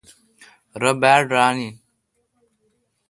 [0.81, 1.73] رو باڑ ران این۔